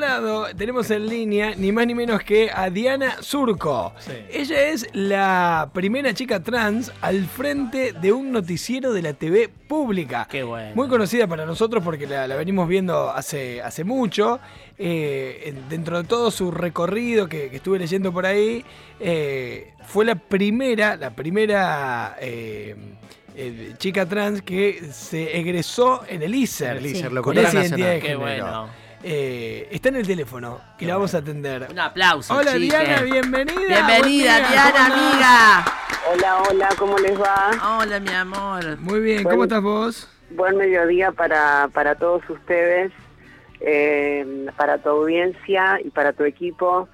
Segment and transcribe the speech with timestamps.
[0.00, 3.92] lado tenemos en línea ni más ni menos que a Diana Surco.
[3.98, 4.12] Sí.
[4.32, 10.26] Ella es la primera chica trans al frente de un noticiero de la TV pública.
[10.30, 10.74] Qué bueno.
[10.74, 14.40] Muy conocida para nosotros porque la, la venimos viendo hace, hace mucho.
[14.78, 18.64] Eh, en- dentro de todo su recorrido que, que estuve leyendo por ahí,
[18.98, 22.74] eh, fue la primera, la primera eh,
[23.36, 26.78] eh, chica trans que se egresó en el ISER.
[26.78, 28.00] El ISER, con esa identidad de nacional.
[28.00, 28.68] Qué bueno.
[29.02, 31.66] Eh, está en el teléfono y la vamos a atender.
[31.70, 32.34] Un aplauso.
[32.36, 32.54] Hola.
[32.54, 33.54] Diana, bienvenida.
[33.86, 35.64] Bienvenida, día, Diana, amiga.
[36.12, 37.78] Hola, hola, ¿cómo les va?
[37.78, 38.78] Hola, mi amor.
[38.78, 40.08] Muy bien, Buen- ¿cómo estás vos?
[40.30, 42.92] Buen mediodía para, para todos ustedes,
[43.60, 46.88] eh, para tu audiencia y para tu equipo.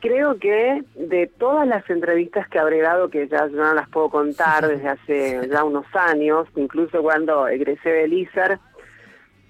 [0.00, 4.08] Creo que de todas las entrevistas que habré dado, que ya yo no las puedo
[4.10, 8.58] contar desde hace ya unos años, incluso cuando egresé del ISER,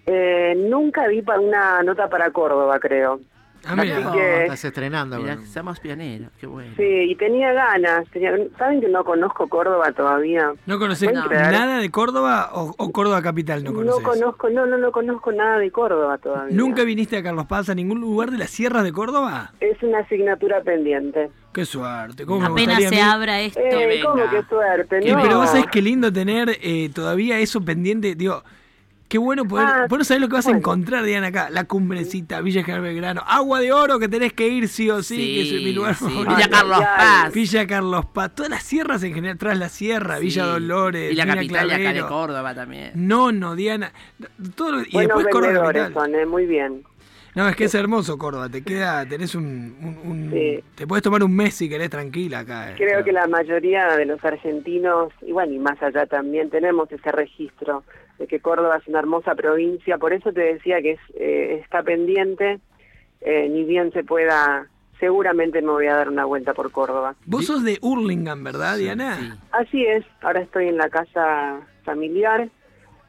[0.06, 3.20] eh, nunca vi para una nota para Córdoba, creo.
[3.69, 4.12] Ah, Así mira.
[4.12, 5.19] que- Estás estrenando.
[5.19, 6.29] Mira, con- somos pioneros.
[6.38, 6.73] Qué bueno.
[6.76, 8.09] Sí, y tenía ganas.
[8.13, 10.52] tenía- ¿Saben que no conozco Córdoba todavía?
[10.66, 11.51] ¿No conoces ¿Pueden creer?
[11.51, 14.04] nada de Córdoba o, o Córdoba Capital no conoces?
[14.04, 16.54] conozco, no, no, no conozco nada de Córdoba todavía.
[16.57, 19.51] ¿Nunca viniste a Carlos Paz a ningún lugar de las sierras de Córdoba?
[19.59, 21.30] Es una asignatura pendiente.
[21.52, 23.59] Qué suerte, cómo me Apenas gustaría se abra esto.
[23.60, 24.01] Eh.
[24.04, 24.98] ¿Cómo que suerte?
[25.09, 25.23] Eh, no.
[25.23, 28.15] pero vos sabés qué lindo tener eh, todavía eso pendiente.
[28.15, 28.45] Digo,
[29.09, 29.66] qué bueno poder.
[29.66, 30.59] Ah, vos no sabés lo que vas a bueno.
[30.59, 31.49] encontrar, Diana, acá.
[31.51, 33.23] La cumbrecita, Villa General Belgrano.
[33.26, 36.04] Agua de oro que tenés que ir sí o sí, que es mi lugar sí.
[36.04, 36.35] favorito.
[36.37, 36.79] Villa Carlos.
[36.80, 37.32] Paz.
[37.35, 38.35] Villa Carlos Paz.
[38.35, 40.45] Todas las sierras en general, tras la sierra, Villa.
[40.46, 42.09] Dolores, Y la Mina capital de acá de Clavero.
[42.09, 42.93] Córdoba también.
[42.95, 43.93] No, no, Diana.
[44.54, 45.95] Todo y Buenos después Córdoba Capital.
[45.95, 46.82] son, eh, muy bien.
[47.37, 50.65] No, es que es hermoso Córdoba, te queda, tenés un, un- un- Sí.
[50.74, 52.70] te puedes tomar un mes si querés tranquila acá.
[52.73, 52.74] eh.
[52.79, 57.12] Creo que la mayoría de los argentinos, y bueno, y más allá también, tenemos ese
[57.12, 57.84] registro
[58.18, 59.98] de que Córdoba es una hermosa provincia.
[59.98, 62.59] Por eso te decía que es, eh, está pendiente,
[63.20, 64.66] eh, ni bien se pueda,
[64.98, 67.16] seguramente me voy a dar una vuelta por Córdoba.
[67.26, 69.16] Vos sos de Hurlingham, ¿verdad, Diana?
[69.19, 69.31] Sí.
[69.53, 72.48] Así es, ahora estoy en la casa familiar,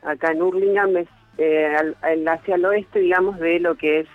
[0.03, 4.07] acá en Hurlingham, es, eh, al- hacia el oeste, digamos, de lo que es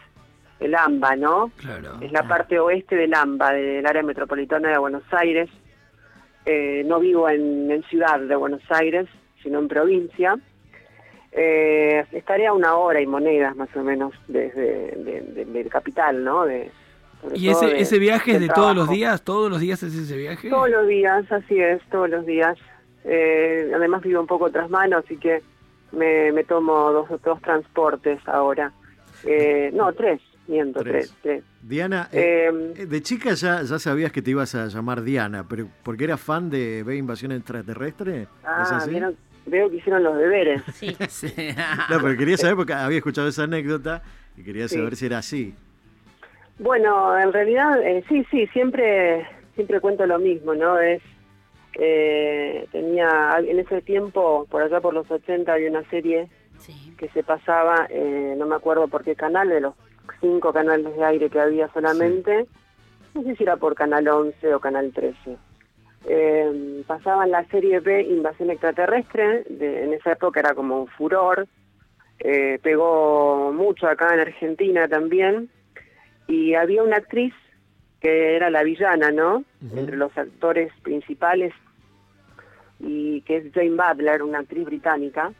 [0.60, 1.50] el AMBA, ¿no?
[1.56, 1.98] Claro.
[2.00, 5.48] Es la parte oeste del AMBA, del área metropolitana de Buenos Aires.
[6.44, 9.06] Eh, no vivo en, en ciudad de Buenos Aires,
[9.42, 10.36] sino en provincia.
[11.32, 16.44] Eh, estaría a una hora y monedas más o menos desde de, capital, ¿no?
[16.44, 16.70] De,
[17.34, 19.22] ¿Y ese, ese viaje es de todos los días?
[19.22, 20.50] ¿Todos los días es ese viaje?
[20.50, 22.58] Todos los días, así es, todos los días.
[23.04, 25.40] Eh, además vivo un poco tras mano, así que
[25.92, 28.72] me, me tomo dos, dos transportes ahora.
[29.24, 31.10] Eh, no, tres, miento, Tres.
[31.10, 31.14] tres.
[31.22, 31.44] tres.
[31.62, 35.68] Diana, eh, Eh, de chica ya, ya sabías que te ibas a llamar Diana, pero
[35.82, 38.22] porque eras fan de ver Invasión Extraterrestre.
[38.22, 38.90] ¿Es ah, así?
[38.90, 39.16] vieron-
[39.46, 40.62] veo que hicieron los deberes.
[40.74, 40.96] Sí.
[41.08, 41.32] Sí.
[41.90, 44.02] No, pero quería saber porque había escuchado esa anécdota
[44.36, 44.76] y quería Sí.
[44.76, 45.54] saber si era así.
[46.58, 50.78] Bueno, en realidad, eh, sí, sí, siempre, siempre cuento lo mismo, ¿no?
[50.78, 51.02] Es,
[51.78, 56.28] eh, tenía, en ese tiempo, por allá por los 80, había una serie
[56.58, 56.94] Sí.
[56.96, 59.74] que se pasaba, eh, no me acuerdo por qué canal, de los
[60.20, 62.46] cinco canales de aire que había solamente,
[63.14, 65.36] no sé si era por Canal 11 o Canal 13.
[66.06, 71.46] Eh, pasaban la serie B Invasión Extraterrestre, de- en esa época era como un furor,
[72.20, 75.48] eh, pegó mucho acá en Argentina también,
[76.28, 77.34] y había una actriz
[78.02, 79.44] que era la villana, ¿no?
[79.74, 81.54] Entre los actores principales,
[82.80, 85.32] y que es Jane Butler, una actriz británica,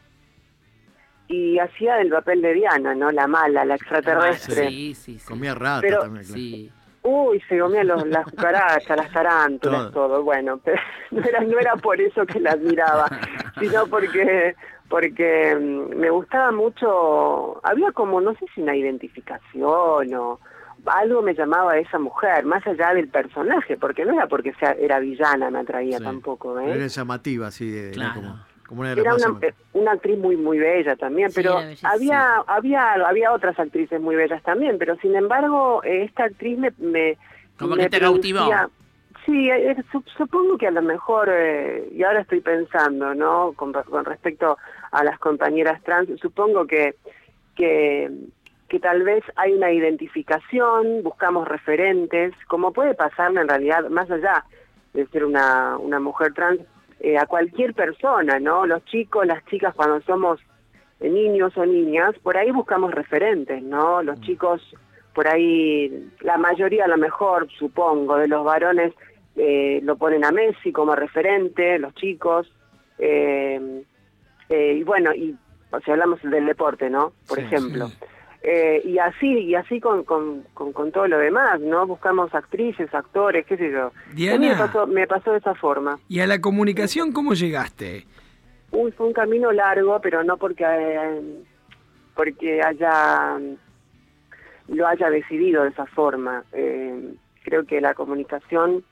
[1.27, 3.11] y hacía el papel de Diana, ¿no?
[3.11, 4.65] La mala, la extraterrestre.
[4.65, 5.25] Ah, Sí, sí, sí.
[5.27, 6.23] Comía rata Pero- también.
[6.25, 6.39] claro.
[6.39, 6.71] Sí.
[7.05, 10.07] Uy, se comía los, las cucarachas, las tarántulas, Todo.
[10.07, 10.23] todo.
[10.23, 10.77] Bueno, pero
[11.11, 13.07] no era, no era por eso que la admiraba,
[13.59, 14.55] sino porque
[14.89, 20.39] porque mm, me gustaba mucho, había como, no sé si una identificación o
[20.85, 24.71] algo me llamaba a esa mujer, más allá del personaje, porque no era porque sea,
[24.73, 26.03] era villana, me atraía Sí.
[26.03, 26.75] tampoco, ¿eh?
[26.75, 28.13] Era llamativa, así, de, era Claro.
[28.15, 29.13] como, como una de Era
[29.73, 31.91] una, actriz muy muy bella también, Sí, pero bellísima.
[31.91, 36.71] había había había otras actrices muy bellas también, pero sin embargo eh, esta actriz me,
[36.79, 37.17] me
[37.57, 38.39] Como me que te cautivó.
[38.39, 38.69] producía-
[39.25, 43.53] Sí, eh, su- supongo que a lo mejor, eh, y ahora estoy pensando, ¿no?
[43.55, 44.57] Con, con respecto
[44.91, 46.95] a las compañeras trans, supongo que,
[47.55, 48.11] que,
[48.69, 54.45] que tal vez hay una identificación, buscamos referentes, como puede pasarle en realidad, más allá
[54.93, 56.59] de ser una, una mujer trans,
[56.99, 58.65] eh, a cualquier persona, ¿no?
[58.65, 60.39] Los chicos, las chicas cuando somos
[60.99, 64.01] eh, niños o niñas, por ahí buscamos referentes, ¿no?
[64.01, 64.61] Los chicos,
[65.13, 68.93] por ahí, la mayoría a lo mejor, supongo, de los varones
[69.35, 72.51] eh, lo ponen a Messi como referente, los chicos,
[72.99, 73.83] eh,
[74.49, 75.35] eh, y bueno, y
[75.71, 77.13] o sea, hablamos del deporte, ¿no?
[77.27, 77.87] Por Sí, ejemplo.
[77.87, 77.95] sí.
[78.45, 81.87] Eh, y así, y así con, con, con, con todo lo demás, ¿no?
[81.87, 83.87] Buscamos actrices, actores, qué sé yo.
[83.87, 85.97] A mí me pasó, me pasó de esa forma.
[86.09, 88.05] ¿y a la comunicación cómo llegaste?
[88.71, 91.21] Uy, fue un camino largo, pero no porque eh,
[92.15, 93.39] porque haya
[94.67, 96.43] lo haya decidido de esa forma.
[96.51, 97.13] Eh,
[97.45, 98.83] creo que la comunicación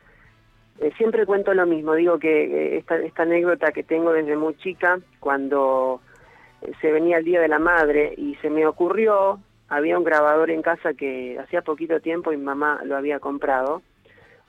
[0.80, 1.96] eh, siempre cuento lo mismo.
[1.96, 6.00] Digo que esta, esta anécdota que tengo desde muy chica, cuando
[6.80, 10.62] se venía el día de la madre y se me ocurrió, había un grabador en
[10.62, 13.82] casa que hacía poquito tiempo mi mamá lo había comprado,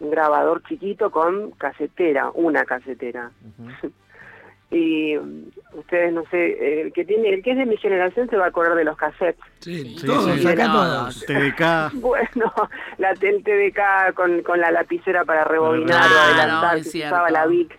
[0.00, 3.30] un grabador chiquito con casetera, una casetera.
[4.70, 8.36] y mm, ustedes no sé, el que tiene, el que es de mi generación se
[8.36, 9.44] va a acordar de los cassettes.
[9.60, 10.46] Sí, Sí, todos, sí.
[10.48, 11.24] acá No, todos.
[11.26, 11.92] TDK.
[12.00, 12.52] Bueno,
[12.98, 17.06] la, el TDK con, con la lapicera para rebobinar Claro, o adelantar, es que se
[17.06, 17.78] usaba la Vic.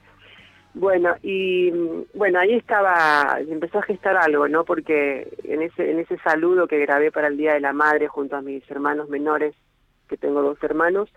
[0.75, 4.63] Bueno, y mm, bueno, ahí estaba, empezó a gestar algo, ¿no?
[4.65, 8.35] Porque en ese, en ese saludo que grabé para el Día de la Madre junto
[8.35, 9.53] a mis hermanos menores,
[10.09, 11.09] que tengo dos hermanos,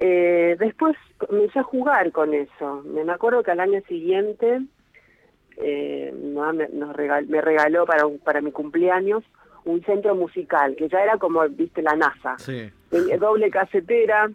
[0.00, 2.82] eh, después comencé a jugar con eso.
[2.84, 4.60] Me, acuerdo que al año siguiente
[5.56, 9.24] eh, mamá me, nos regal- me regaló para, un- para mi cumpleaños
[9.64, 12.36] un centro musical, que ya era como, viste, la NASA.
[12.38, 12.70] Sí.
[13.18, 14.30] Doble casetera,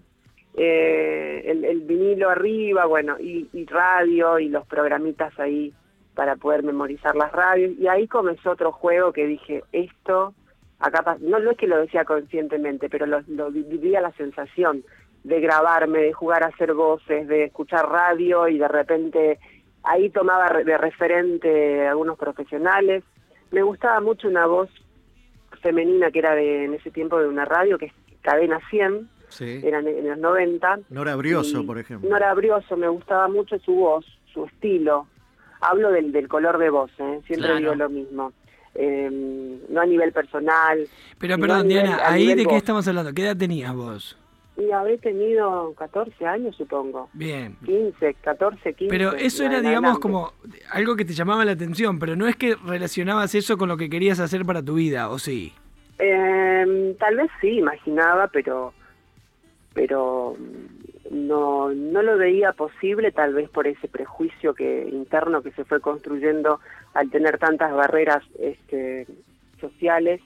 [0.61, 5.73] eh, el, vinilo arriba, bueno, y, y radio y los programitas ahí
[6.15, 7.71] para poder memorizar las radios.
[7.79, 10.33] Y ahí comenzó otro juego que dije, esto,
[10.79, 14.83] acá no, no es que lo decía conscientemente, pero lo, lo vi- vivía la sensación
[15.23, 19.39] de grabarme, de jugar a hacer voces, de escuchar radio y de repente
[19.83, 23.03] ahí tomaba de referente algunos profesionales.
[23.51, 24.69] Me gustaba mucho una voz
[25.61, 29.61] femenina que era de, en ese tiempo de una radio que es Cadena 100, Sí.
[29.63, 30.79] eran en los 90.
[30.89, 32.09] Nora Brioso, por ejemplo.
[32.09, 35.07] Nora Brioso, me gustaba mucho su voz, su estilo.
[35.61, 37.19] Hablo del, del color de voz, ¿eh?
[37.27, 37.57] siempre Claro.
[37.57, 38.33] digo lo mismo.
[38.75, 39.09] Eh,
[39.69, 40.87] no a nivel personal.
[41.17, 42.55] Pero perdón, nivel- Diana, ¿ahí de qué voz.
[42.57, 43.13] estamos hablando?
[43.13, 44.17] ¿Qué edad tenías vos?
[44.57, 47.09] Y habré tenido 14 años, supongo.
[47.13, 47.55] Bien.
[47.65, 48.89] 15, 14, 15.
[48.89, 50.33] Pero eso era, digamos, como
[50.71, 53.89] algo que te llamaba la atención, pero no es que relacionabas eso con lo que
[53.89, 55.53] querías hacer para tu vida, ¿o sí?
[55.97, 58.73] Eh, tal vez sí, imaginaba, pero
[59.79, 60.35] pero
[61.09, 65.79] no no lo veía posible, tal vez por ese prejuicio que interno que se fue
[65.79, 66.59] construyendo
[66.93, 69.07] al tener tantas barreras este,
[69.61, 70.19] sociales.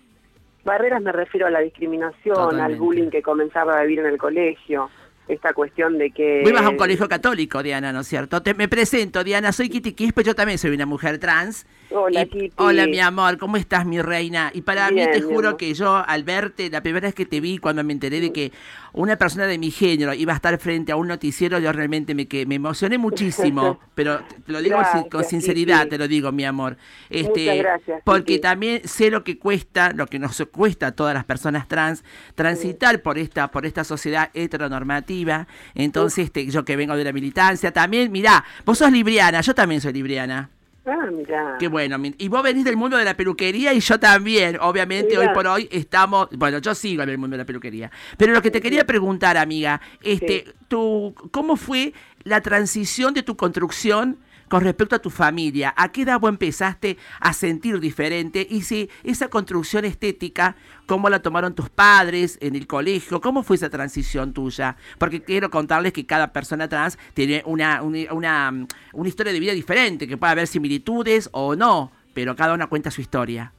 [0.65, 2.73] Barreras me refiero a la discriminación, Totalmente.
[2.73, 4.89] al bullying que comenzaba a vivir en el colegio,
[5.27, 6.41] esta cuestión de que...
[6.41, 8.41] Vos ibas a un colegio católico, Diana, ¿no es cierto?
[8.41, 11.67] Te, me presento, Diana, soy Kitty Quispe, yo también soy una mujer trans.
[11.95, 12.51] Hola, Y- Kitty.
[12.57, 14.49] Hola, mi amor, ¿cómo estás, mi reina?
[14.53, 17.39] Y para Bien, mí, te juro que yo, al verte, la primera vez que te
[17.39, 18.51] vi, cuando me enteré de que
[18.93, 22.27] una persona de mi género iba a estar frente a un noticiero, yo realmente me,
[22.27, 26.45] que, me emocioné muchísimo, pero te lo digo sin- con sinceridad, te lo digo, mi
[26.45, 26.77] amor.
[27.09, 31.13] Este, Muchas gracias, Porque también sé lo que cuesta, lo que nos cuesta a todas
[31.13, 32.03] las personas trans,
[32.33, 35.47] transitar por esta, por esta sociedad heteronormativa.
[35.75, 39.79] Entonces, este, yo que vengo de la militancia, también, mirá, vos sos libriana, yo también
[39.79, 40.49] soy libriana.
[40.85, 41.55] Ah, mirá.
[41.59, 41.97] Qué bueno.
[42.17, 44.57] Y vos venís del mundo de la peluquería y yo también.
[44.59, 47.89] Obviamente hoy por hoy estamos, bueno, yo sigo en el mundo de la peluquería.
[48.17, 51.93] Pero lo que te quería preguntar, amiga, este, tu, ¿cómo fue
[52.23, 54.17] la transición de tu construcción
[54.53, 55.73] con respecto a tu familia?
[55.75, 58.45] ¿A qué edad vos empezaste a sentir diferente?
[58.47, 60.55] Y si esa construcción estética,
[60.85, 63.19] ¿cómo la tomaron tus padres en el colegio?
[63.19, 64.77] ¿Cómo fue esa transición tuya?
[64.99, 69.53] Porque quiero contarles que cada persona trans tiene una, una, una, una historia de vida
[69.53, 73.51] diferente, que puede haber similitudes o no, pero cada una cuenta su historia.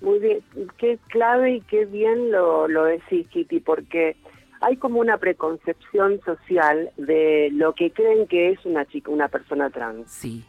[0.00, 0.40] Muy bien,
[0.78, 4.16] qué clave y qué bien lo, lo decís, Kitty, porque
[4.60, 9.70] hay como una preconcepción social de lo que creen que es una chica, una persona
[9.70, 10.44] trans, Sí,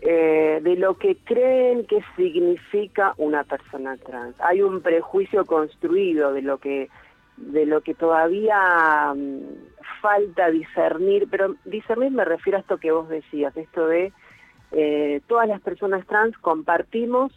[0.00, 4.34] eh, de lo que creen que significa una persona trans.
[4.40, 6.88] Hay un prejuicio construido de lo que
[7.36, 9.40] de lo que todavía mm,
[10.00, 14.12] falta discernir, pero discernir me refiero a esto que vos decías, esto de
[14.72, 17.32] eh, todas las personas trans compartimos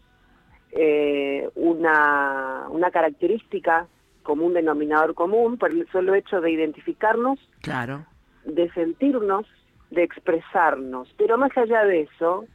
[0.71, 3.87] eh, una, una característica
[4.25, 8.05] como un denominador común por el solo hecho de identificarnos, claro.
[8.43, 9.45] de sentirnos,
[9.91, 11.07] de expresarnos.
[11.15, 12.45] Pero más allá de eso,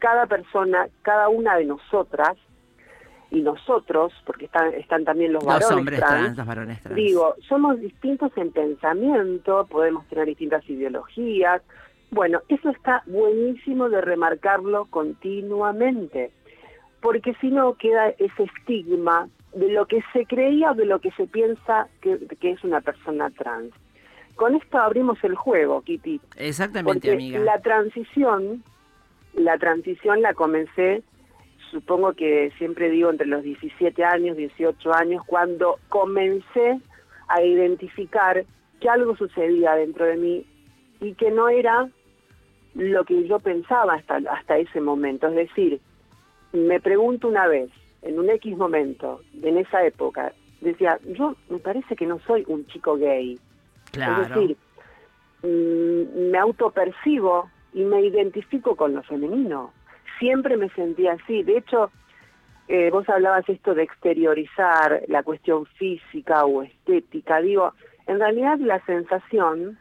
[0.00, 2.36] cada persona, cada una de nosotras
[3.30, 6.96] y nosotros, porque están, están también los, Los varones hombres trans, trans, los varones trans.
[6.96, 11.62] Digo, somos distintos en pensamiento, podemos tener distintas ideologías.
[12.10, 16.32] Bueno, eso está buenísimo de remarcarlo continuamente,
[17.00, 21.10] porque si no queda ese estigma de lo que se creía o de lo que
[21.12, 23.72] se piensa que, que es una persona trans.
[24.36, 26.20] Con esto abrimos el juego, Kitty.
[26.36, 27.40] Exactamente, Porque amiga.
[27.40, 28.62] la transición,
[29.34, 31.02] la transición la comencé
[31.70, 36.80] supongo que siempre digo entre los 17 años, 18 años, cuando comencé
[37.28, 38.44] a identificar
[38.80, 40.46] que algo sucedía dentro de mí
[41.00, 41.88] y que no era
[42.74, 45.28] lo que yo pensaba hasta, hasta ese momento.
[45.28, 45.80] Es decir,
[46.52, 47.70] me pregunto una vez,
[48.02, 52.66] en un X momento, en esa época, decía, yo me parece que no soy un
[52.66, 53.38] chico gay.
[53.92, 54.22] Claro.
[54.22, 54.56] Es decir,
[55.42, 59.72] mm, me autopercibo y me identifico con lo femenino.
[60.18, 61.42] Siempre me sentía así.
[61.42, 61.90] De hecho,
[62.68, 67.40] eh, vos hablabas esto de exteriorizar la cuestión física o estética.
[67.40, 67.72] Digo,
[68.06, 69.78] en realidad la sensación,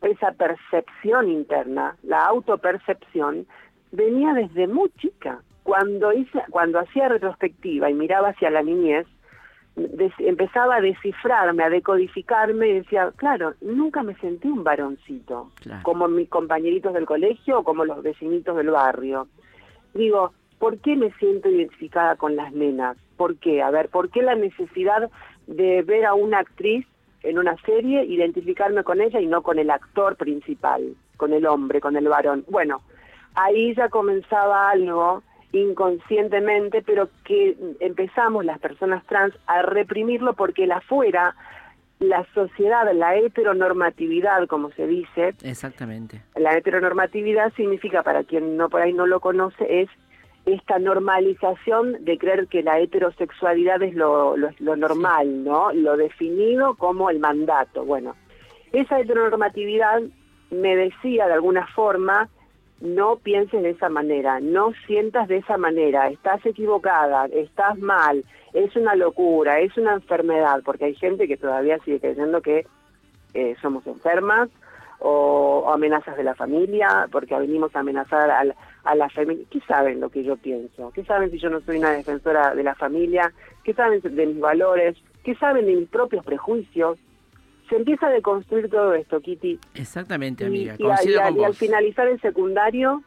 [0.00, 3.46] esa percepción interna, la autopercepción,
[3.92, 5.40] venía desde muy chica.
[5.62, 9.06] Cuando, hice, cuando hacía retrospectiva y miraba hacia la niñez,
[9.76, 15.82] des- empezaba a descifrarme, a decodificarme y decía, claro, nunca me sentí un varoncito, Claro.
[15.84, 19.28] como mis compañeritos del colegio o como los vecinitos del barrio.
[19.94, 22.96] Digo, ¿por qué me siento identificada con las nenas?
[23.16, 23.62] ¿Por qué?
[23.62, 25.10] A ver, ¿por qué la necesidad
[25.46, 26.86] de ver a una actriz
[27.22, 31.80] en una serie, identificarme con ella y no con el actor principal, con el hombre,
[31.80, 32.44] con el varón?
[32.48, 32.80] Bueno,
[33.34, 35.22] ahí ya comenzaba algo
[35.52, 41.34] inconscientemente, pero que empezamos las personas trans a reprimirlo porque el afuera,
[41.98, 46.22] la sociedad, la heteronormatividad, como se dice, Exactamente.
[46.34, 49.88] la heteronormatividad significa, para quien no por ahí no lo conoce, es
[50.46, 55.72] esta normalización de creer que la heterosexualidad es lo, lo, lo normal, ¿no?
[55.72, 57.84] Lo definido como el mandato.
[57.84, 58.16] Bueno,
[58.72, 60.02] esa heteronormatividad
[60.50, 62.28] me decía de alguna forma,
[62.82, 68.74] no pienses de esa manera, no sientas de esa manera, estás equivocada, estás mal, es
[68.74, 72.66] una locura, es una enfermedad, porque hay gente que todavía sigue creyendo que
[73.34, 74.50] eh, somos enfermas
[74.98, 79.46] o, amenazas de la familia, porque venimos a amenazar a la, a la familia.
[79.48, 80.90] ¿Qué saben lo que yo pienso?
[80.92, 83.32] ¿Qué saben si yo no soy una defensora de la familia?
[83.62, 84.96] ¿Qué saben de mis valores?
[85.22, 86.98] ¿Qué saben de mis propios prejuicios?
[87.72, 89.58] Se empieza a deconstruir todo esto, Kitty.
[89.76, 90.74] Exactamente, amiga.
[90.78, 93.02] y a- Coincido y a- con y al finalizar el secundario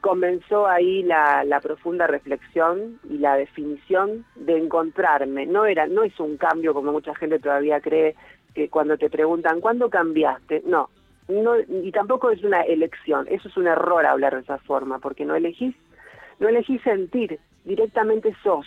[0.00, 5.44] comenzó ahí la, la profunda reflexión y la definición de encontrarme.
[5.44, 8.14] No era, no es un cambio como mucha gente todavía cree
[8.54, 10.62] que cuando te preguntan ¿cuándo cambiaste?
[10.64, 10.88] No,
[11.28, 13.26] no y tampoco es una elección.
[13.28, 15.74] Eso es un error hablar de esa forma porque no elegís,
[16.38, 18.66] no elegís sentir, directamente sos,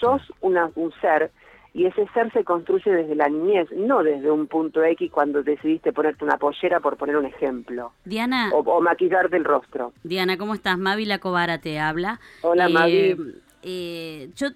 [0.00, 1.30] sos una, un ser
[1.72, 5.92] y ese ser se construye desde la niñez, no desde un punto X cuando decidiste
[5.92, 9.92] ponerte una pollera, por poner un ejemplo, Diana, o, o maquillarte el rostro.
[10.02, 10.78] Diana, ¿cómo estás?
[10.78, 12.20] Mavi La Cobara te habla.
[12.42, 13.16] Hola, Mavi.
[13.62, 14.48] eh, yo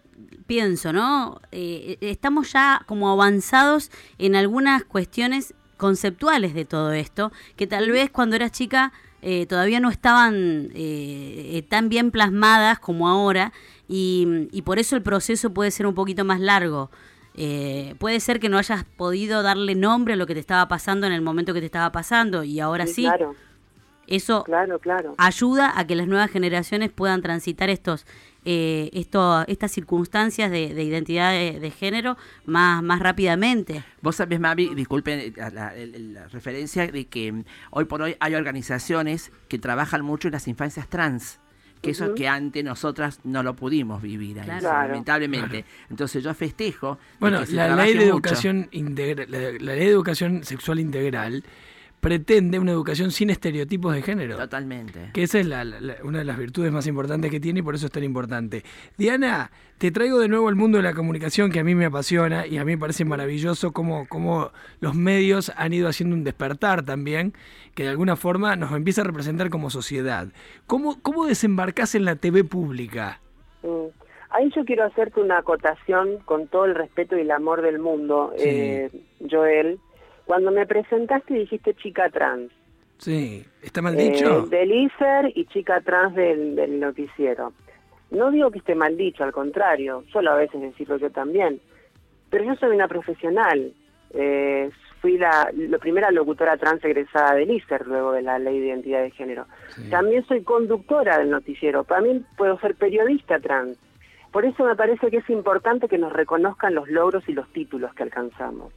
[0.47, 1.41] pienso, ¿no?
[1.53, 8.11] Eh, estamos ya como avanzados en algunas cuestiones conceptuales de todo esto, que tal vez
[8.11, 13.53] cuando eras chica eh, todavía no estaban eh, tan bien plasmadas como ahora,
[13.89, 16.91] y, y por eso el proceso puede ser un poquito más largo.
[17.37, 21.07] Eh, puede ser que no hayas podido darle nombre a lo que te estaba pasando
[21.07, 23.35] en el momento que te estaba pasando, y ahora sí, Claro,
[24.07, 25.15] eso claro, claro.
[25.17, 28.07] ayuda a que las nuevas generaciones puedan transitar estos,
[28.45, 33.85] eh, esto, estas circunstancias de, de identidad de, de género más, más rápidamente.
[34.03, 38.35] Vos sabés, Mavi, disculpen la, la- la referencia de que mm, hoy por hoy hay
[38.35, 41.41] organizaciones que trabajan mucho en las infancias trans.
[41.83, 42.15] Que eso Ujú.
[42.15, 44.89] que antes nosotras no lo pudimos vivir ahí, Claro.
[44.89, 45.67] Lamentablemente.
[45.91, 46.99] Entonces yo festejo.
[47.21, 51.45] Bueno, la ley de educación integra- la, la ley de educación sexual integral
[52.05, 54.37] pretende una educación sin estereotipos de género.
[54.37, 55.11] Totalmente.
[55.13, 57.63] Que esa es la- la- la- una de las virtudes más importantes que tiene y
[57.63, 58.63] por eso es tan importante.
[58.97, 62.47] Diana, te traigo de nuevo al mundo de la comunicación que a mí me apasiona
[62.47, 66.85] y a mí me parece maravilloso cómo, cómo los medios han ido haciendo un despertar
[66.85, 67.33] también,
[67.75, 70.29] que de alguna forma nos empieza a representar como sociedad.
[70.67, 73.21] ¿Cómo, cómo desembarcás en la TV pública?
[73.63, 73.87] Mm.
[74.31, 78.33] Ahí yo quiero hacerte una acotación con todo el respeto y el amor del mundo,
[78.37, 78.43] Sí.
[78.47, 78.91] eh,
[79.31, 79.79] Joel.
[80.27, 82.51] Cuando me presentaste dijiste chica trans.
[82.99, 84.47] Sí, ¿está mal Eh, dicho?
[84.47, 87.53] del ISER y chica trans del, del noticiero.
[88.11, 91.61] No digo que esté mal dicho, al contrario, solo a veces decirlo yo también.
[92.31, 93.73] Pero yo soy una profesional.
[94.15, 98.69] Eh, fui la, la primera locutora trans egresada del ISER luego de la ley de
[98.69, 99.47] identidad de género.
[99.69, 99.91] Sí.
[99.91, 101.85] También soy conductora del noticiero.
[101.85, 103.77] También puedo ser periodista trans.
[104.33, 107.93] Por eso me parece que es importante que nos reconozcan los logros y los títulos
[107.95, 108.73] que alcanzamos.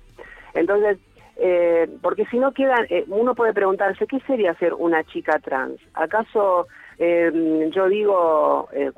[0.53, 0.97] Entonces,
[1.39, 5.79] eh, porque si no quedan, eh, uno puede preguntarse, ¿qué sería ser una chica trans?
[5.93, 6.67] ¿Acaso
[6.99, 8.91] eh, yo digo eh,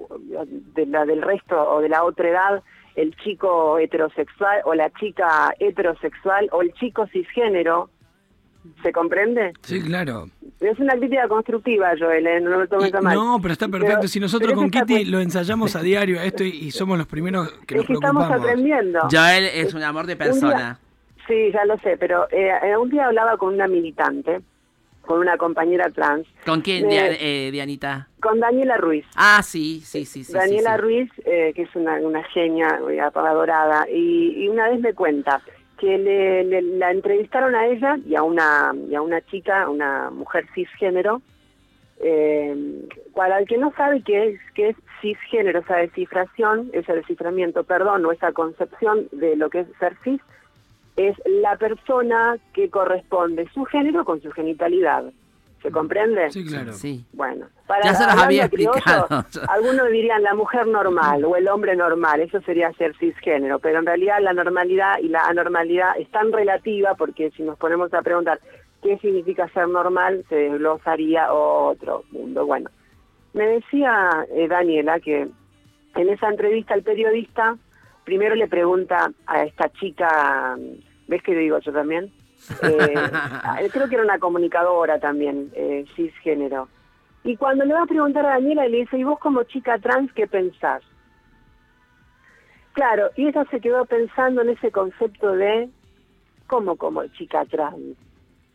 [0.76, 2.64] de la del resto o de la otra edad,
[2.96, 7.90] el chico heterosexual o la chica heterosexual o el chico cisgénero?
[8.84, 9.54] ¿Se comprende?
[9.62, 10.26] Sí, claro.
[10.60, 12.42] Es una crítica constructiva, Joel, ¿eh?
[12.42, 13.16] no lo tomes a mal.
[13.16, 13.96] no, pero está perfecto.
[14.00, 17.50] Pero- si nosotros con Kitty lo ensayamos a diario esto y, y somos los primeros
[17.66, 18.50] que nos Es que estamos preocupamos.
[18.50, 19.00] aprendiendo.
[19.10, 20.78] Joel es un amor de persona.
[21.30, 24.40] Sí, ya lo sé, pero eh, eh, un día hablaba con una militante,
[25.02, 28.08] con una compañera trans, ¿Con quién, Eh, Dia- Dianita?
[28.20, 29.06] con Daniela Ruiz.
[29.16, 30.24] Ah, sí, sí, sí.
[30.24, 30.82] sí Daniela sí, sí.
[30.82, 35.40] Ruiz, eh, que es una, una genia, eh, adorada, y, y una vez me cuenta
[35.78, 40.10] que le, le- la entrevistaron a ella y a una, y a una chica, una
[40.10, 41.22] mujer cisgénero,
[42.02, 47.64] eh, para el que no sabe qué es, qué es cisgénero, esa descifración, ese desciframiento,
[47.66, 50.20] perdón, o esa concepción de lo que es ser cis,
[51.00, 55.06] es la persona que corresponde su género con su genitalidad.
[55.62, 56.30] ¿Se comprende?
[56.30, 56.74] Sí, claro.
[56.74, 57.06] Sí.
[57.14, 59.08] Bueno, para Ya se los hablando había explicado.
[59.50, 63.86] algunos dirían la mujer normal o el hombre normal, eso sería ser cisgénero, pero en
[63.86, 68.40] realidad la normalidad y la anormalidad es tan relativa porque si nos ponemos a preguntar
[68.82, 72.46] qué significa ser normal, se desglosaría otro mundo.
[72.46, 72.70] Bueno,
[73.34, 75.28] me decía eh, Daniela que
[75.96, 77.58] en esa entrevista el periodista
[78.10, 80.58] primero le pregunta a esta chica,
[81.10, 82.12] ¿ves que digo yo también?
[82.62, 82.94] Eh,
[83.74, 86.70] creo que era una comunicadora también, eh, cisgénero.
[87.24, 90.14] Y cuando le va a preguntar a Daniela, le dice, ¿y vos como chica trans
[90.14, 90.84] qué pensás?
[92.74, 95.68] Claro, y ella se quedó pensando en ese concepto de,
[96.48, 97.98] ¿cómo como chica trans?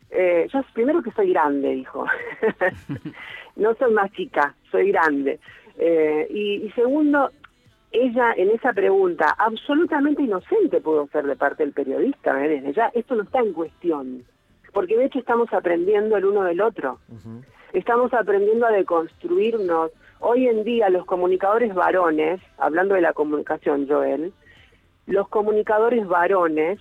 [0.09, 2.05] Eh, yo primero que soy grande, dijo.
[3.57, 5.39] no soy más chica, soy grande.
[5.77, 7.31] Eh, y, y segundo,
[7.95, 12.49] ella en esa pregunta absolutamente inocente pudo ser de parte del periodista, ¿eh?
[12.49, 14.23] desde ya, esto no está en cuestión,
[14.73, 16.99] porque de hecho estamos aprendiendo el uno del otro,
[17.73, 19.91] estamos aprendiendo a deconstruirnos.
[20.19, 24.33] Hoy en día los comunicadores varones, hablando de la comunicación, Joel,
[25.07, 26.79] los comunicadores varones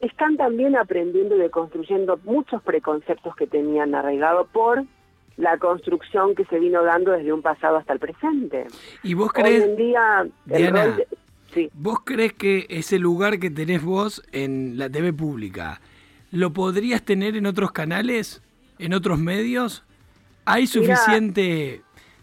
[0.00, 4.84] están también aprendiendo y deconstruyendo muchos preconceptos que tenían arraigado por
[5.38, 8.66] la construcción que se vino dando desde un pasado hasta el presente.
[9.02, 11.08] ¿Y vos Hoy crees, en día el Diana, rol de-
[11.54, 11.70] sí.
[11.72, 15.80] vos crees que ese lugar que tenés vos en la TV pública,
[16.32, 18.42] ¿lo podrías tener en otros canales,
[18.78, 19.84] en otros medios?
[20.44, 21.82] ¿Hay suficiente,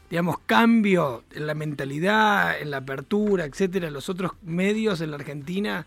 [0.09, 5.17] digamos, cambio en la mentalidad, en la apertura, etcétera, en los otros medios en la
[5.17, 5.85] Argentina?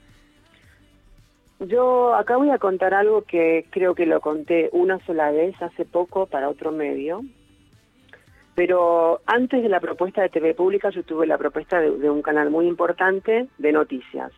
[1.61, 5.85] Yo acá voy a contar algo que creo que lo conté una sola vez hace
[5.85, 7.23] poco para otro medio,
[8.55, 12.23] pero antes de la propuesta de TV Pública yo tuve la propuesta de, de un
[12.23, 14.33] canal muy importante de noticias.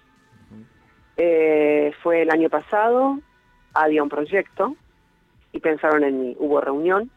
[1.23, 3.19] Eh, fue el año pasado,
[3.75, 4.75] había un proyecto
[5.53, 7.11] y pensaron en mí, hubo reunión,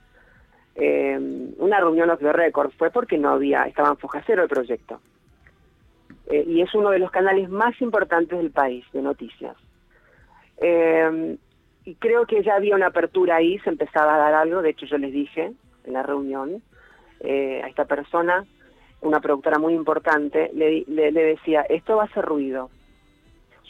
[0.75, 1.17] eh,
[1.57, 4.99] una reunión off the record fue porque no había, estaba en foja cero el proyecto.
[6.27, 9.55] Eh, y es uno de los canales más importantes del país de noticias.
[10.57, 11.37] Eh,
[11.85, 14.85] y creo que ya había una apertura ahí, se empezaba a dar algo, de hecho
[14.85, 15.51] yo les dije
[15.85, 16.61] en la reunión
[17.19, 18.45] eh, a esta persona,
[19.01, 22.69] una productora muy importante, le, le, le decía, esto va a hacer ruido.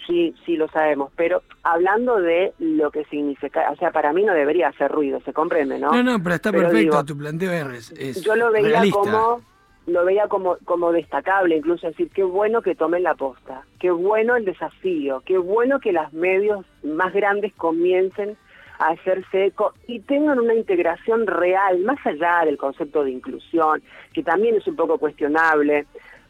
[0.06, 4.34] Sí, sí lo sabemos, pero hablando de lo que significa, o sea, para mí no
[4.34, 5.92] debería hacer ruido, se comprende, ¿no?
[5.92, 9.00] No, no, pero está Pero perfecto, digo, tu planteo es, es yo lo veía realista.
[9.00, 9.42] como
[9.86, 14.36] lo veía como como destacable incluso decir qué bueno que tomen la posta qué bueno
[14.36, 18.38] el desafío qué bueno que los medios más grandes comiencen
[18.80, 23.82] a hacerse eco y tengan una integración real más allá del concepto de inclusión
[24.14, 25.86] que también es un poco cuestionable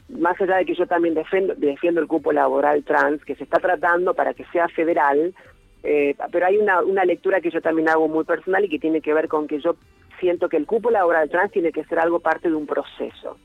[0.10, 3.60] más allá de que yo también defiendo, defiendo el cupo laboral trans que se está
[3.60, 5.34] tratando para que sea federal
[5.84, 9.02] eh, pero hay una, una lectura que yo también hago muy personal y que tiene
[9.02, 9.76] que ver con que yo
[10.24, 13.38] siento que el cupo laboral trans tiene que ser algo parte de un proceso.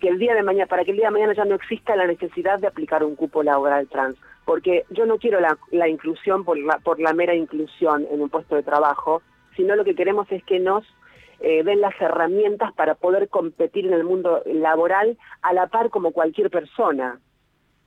[0.00, 2.06] Que el día de mañana, para que el día de mañana ya no exista la
[2.06, 6.56] necesidad de aplicar un cupo laboral trans, porque yo no quiero la, la inclusión por
[6.56, 9.22] la, por la mera inclusión en un puesto de trabajo,
[9.56, 10.84] sino lo que queremos es que nos
[11.40, 16.12] eh, den las herramientas para poder competir en el mundo laboral a la par como
[16.12, 17.18] cualquier persona.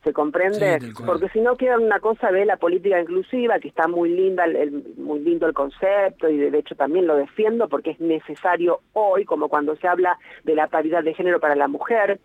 [0.03, 0.79] ¿Se comprende?
[0.81, 0.91] Sí.
[1.05, 4.55] Porque si no queda una cosa de la política inclusiva, que está muy linda, el,
[4.57, 9.23] el- muy lindo el concepto, y de, hecho también lo defiendo porque es necesario hoy,
[9.23, 12.19] como cuando se habla de la paridad de género para la mujer,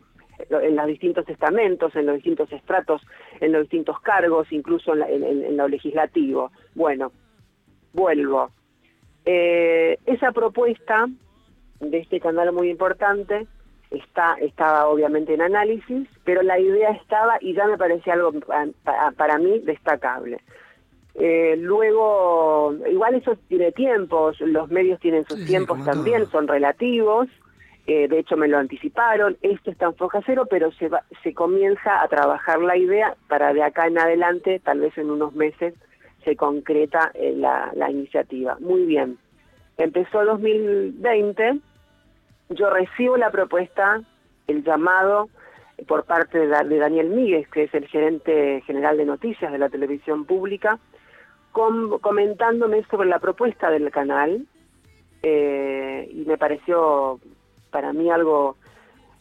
[0.50, 3.00] en los distintos estamentos, en los distintos estratos,
[3.40, 6.50] en los distintos cargos, incluso en, la- en- en- en lo legislativo.
[6.74, 7.12] Bueno,
[7.92, 8.50] vuelvo.
[9.24, 11.06] Eh, esa propuesta
[11.80, 13.46] de este canal muy importante
[13.90, 18.66] está estaba obviamente en análisis, pero la idea estaba y ya me parecía algo pa-
[18.84, 20.40] pa- para mí destacable.
[21.14, 26.30] Eh, luego, igual eso tiene tiempos, los medios tienen sus Sí, tiempos también, todo.
[26.32, 27.28] son relativos,
[27.86, 31.34] eh, de hecho me lo anticiparon, esto está en foja cero, pero se, va- se
[31.34, 35.74] comienza a trabajar la idea para de acá en adelante, tal vez en unos meses,
[36.24, 38.56] se concreta eh, la, la iniciativa.
[38.60, 39.18] Muy bien.
[39.78, 41.58] Empezó 2020,
[42.50, 44.00] yo recibo la propuesta,
[44.46, 45.28] el llamado
[45.86, 49.58] por parte de, Da- de Daniel Míguez, que es el gerente general de noticias de
[49.58, 50.78] la televisión pública,
[51.52, 54.46] com- comentándome sobre la propuesta del canal
[55.22, 57.20] eh, y me pareció
[57.70, 58.56] para mí algo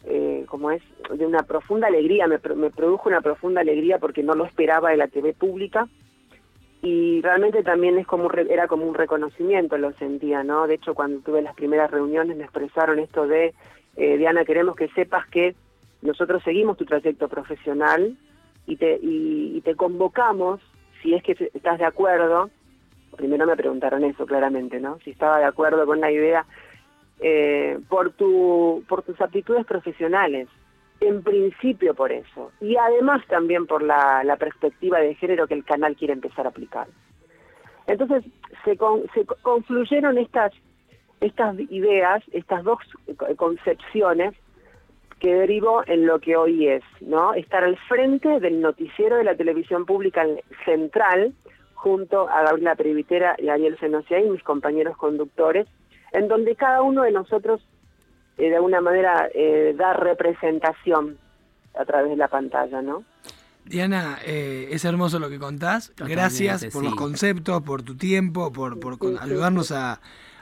[0.04, 4.44] eh, como es de una profunda alegría, me produjo una profunda alegría porque no lo
[4.44, 5.88] esperaba de la TV pública
[6.82, 11.20] y realmente también es como era como un reconocimiento lo sentía no de hecho cuando
[11.20, 13.54] tuve las primeras reuniones me expresaron esto de
[13.96, 15.56] eh, Diana queremos que sepas que
[16.02, 18.16] nosotros seguimos tu trayecto profesional
[18.66, 20.60] y te y, y te convocamos
[21.02, 22.50] si es que estás de acuerdo
[23.16, 26.46] primero me preguntaron eso claramente no si estaba de acuerdo con la idea
[27.18, 30.46] eh, por tu por tus aptitudes profesionales
[31.00, 35.64] en principio por eso y además también por la, la perspectiva de género que el
[35.64, 36.88] canal quiere empezar a aplicar.
[37.86, 38.24] Entonces
[38.64, 40.52] se, con- se co- confluyeron estas
[41.20, 42.78] estas ideas estas dos
[43.16, 44.34] co- concepciones
[45.20, 49.34] que derivó en lo que hoy es no estar al frente del noticiero de la
[49.34, 50.24] televisión pública
[50.64, 51.32] central
[51.74, 55.66] junto a Gabriela Previtera y Ariel Senociaín, mis compañeros conductores,
[56.12, 57.60] en donde cada uno de nosotros
[58.46, 61.18] de alguna manera eh, da representación
[61.78, 63.04] a través de la pantalla, ¿no?
[63.64, 65.88] Diana, eh, es hermoso lo que contás.
[65.90, 70.00] Totalmente, Gracias por los conceptos, por tu tiempo, por, por con- ayudarnos a,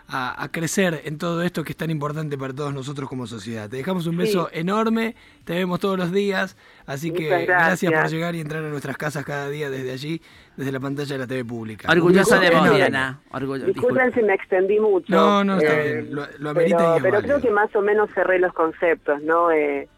[0.08, 3.68] a- a crecer en todo esto que es tan importante para todos nosotros como sociedad.
[3.68, 7.92] Te dejamos un beso enorme, te vemos todos los días, así que gracias.
[7.92, 10.22] por llegar y entrar a nuestras casas cada día desde allí,
[10.56, 11.88] desde la pantalla de la TV pública.
[11.90, 12.70] Orgullosa de vos.
[12.74, 13.20] Diana.
[13.66, 15.06] Disculpen si me extendí mucho.
[15.12, 17.22] eh, No, no, está bien, lo- lo amerita pero, y es pero válido.
[17.38, 19.50] creo que más o menos cerré los conceptos, ¿no?
[19.50, 19.88] Eh,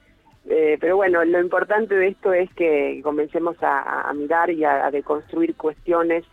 [0.50, 4.86] eh, pero bueno, lo importante de esto es que comencemos a, a mirar y a,
[4.86, 6.24] a deconstruir cuestiones,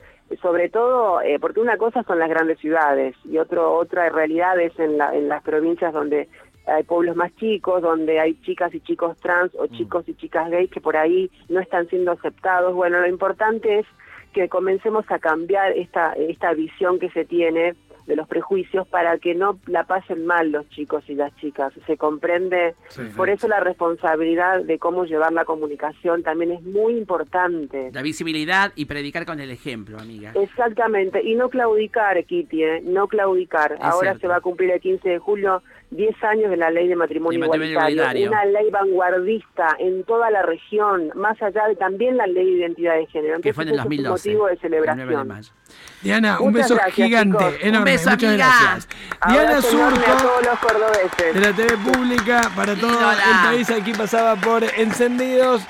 [0.42, 4.78] sobre todo eh, porque una cosa son las grandes ciudades y otro otra realidad es
[4.80, 6.28] en, la, en las provincias donde
[6.68, 10.72] hay pueblos más chicos, donde hay chicas y chicos trans o chicos y chicas gays
[10.72, 12.74] que por ahí no están siendo aceptados.
[12.74, 13.86] Bueno, lo importante es
[14.34, 17.76] que comencemos a cambiar esta, esta visión que se tiene
[18.08, 21.74] de los prejuicios para que no la pasen mal los chicos y las chicas.
[21.88, 22.76] Se comprende,
[23.16, 27.90] por eso la responsabilidad de cómo llevar la comunicación también es muy importante.
[27.94, 30.34] La visibilidad y predicar con el ejemplo, amiga.
[30.36, 32.82] Exactamente, y no claudicar, Kitty, ¿eh?
[32.84, 33.78] no claudicar.
[33.82, 34.20] Ahora cierto.
[34.22, 37.40] se va a cumplir el 15 de julio 10 años de la ley de matrimonio,
[37.40, 38.30] De matrimonio igualitario, igualitario.
[38.32, 42.96] una ley vanguardista en toda la región, más allá de también la ley de identidad
[42.96, 43.40] de género.
[43.42, 44.30] Que fue en el Entonces, es un 2012.
[44.30, 45.56] motivo de el 9 de celebración.
[46.02, 47.54] Diana, un Muchas beso gracias, gigante, chicos.
[47.62, 47.92] Un enorme.
[47.92, 48.46] beso, Muchas amiga.
[48.46, 48.90] gracias.
[49.28, 50.28] Diana enorme a Surco.
[50.28, 51.34] todos los cordobeses.
[51.34, 53.14] de la TV pública para todo Ídola.
[53.14, 53.70] el país.
[53.72, 55.64] Aquí pasaba por Encendidos.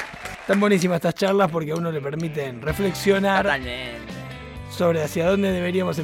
[0.48, 3.98] Tan buenísimas estas charlas porque a uno le permiten reflexionar Totalmente.
[4.70, 6.04] sobre hacia dónde deberíamos empezar.